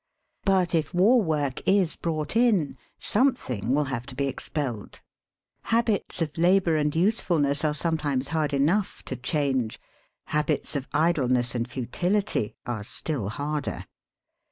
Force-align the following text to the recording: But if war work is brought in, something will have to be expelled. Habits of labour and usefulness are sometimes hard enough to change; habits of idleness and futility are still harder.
But 0.45 0.73
if 0.73 0.95
war 0.95 1.21
work 1.21 1.61
is 1.67 1.95
brought 1.95 2.35
in, 2.35 2.75
something 2.99 3.71
will 3.71 3.83
have 3.83 4.07
to 4.07 4.15
be 4.15 4.27
expelled. 4.27 4.99
Habits 5.65 6.23
of 6.23 6.39
labour 6.39 6.75
and 6.75 6.95
usefulness 6.95 7.63
are 7.63 7.75
sometimes 7.75 8.29
hard 8.29 8.51
enough 8.51 9.03
to 9.03 9.15
change; 9.15 9.79
habits 10.25 10.75
of 10.75 10.87
idleness 10.91 11.53
and 11.53 11.69
futility 11.69 12.55
are 12.65 12.83
still 12.83 13.29
harder. 13.29 13.85